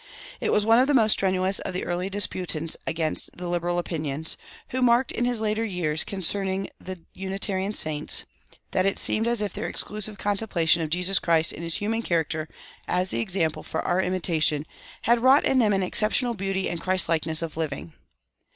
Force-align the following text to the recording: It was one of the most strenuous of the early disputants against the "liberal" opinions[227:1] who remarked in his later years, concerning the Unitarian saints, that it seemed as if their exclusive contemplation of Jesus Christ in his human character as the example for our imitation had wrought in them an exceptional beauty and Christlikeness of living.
It 0.39 0.51
was 0.51 0.65
one 0.65 0.79
of 0.79 0.87
the 0.87 0.95
most 0.95 1.11
strenuous 1.11 1.59
of 1.59 1.75
the 1.75 1.85
early 1.85 2.09
disputants 2.09 2.75
against 2.87 3.37
the 3.37 3.47
"liberal" 3.47 3.77
opinions[227:1] 3.83 4.35
who 4.69 4.77
remarked 4.79 5.11
in 5.11 5.25
his 5.25 5.39
later 5.39 5.63
years, 5.63 6.03
concerning 6.03 6.71
the 6.79 7.05
Unitarian 7.13 7.75
saints, 7.75 8.23
that 8.71 8.87
it 8.87 8.97
seemed 8.97 9.27
as 9.27 9.43
if 9.43 9.53
their 9.53 9.67
exclusive 9.67 10.17
contemplation 10.17 10.81
of 10.81 10.89
Jesus 10.89 11.19
Christ 11.19 11.53
in 11.53 11.61
his 11.61 11.75
human 11.75 12.01
character 12.01 12.49
as 12.87 13.11
the 13.11 13.19
example 13.19 13.61
for 13.61 13.83
our 13.83 14.01
imitation 14.01 14.65
had 15.03 15.19
wrought 15.21 15.45
in 15.45 15.59
them 15.59 15.71
an 15.71 15.83
exceptional 15.83 16.33
beauty 16.33 16.67
and 16.67 16.81
Christlikeness 16.81 17.43
of 17.43 17.55
living. 17.55 17.93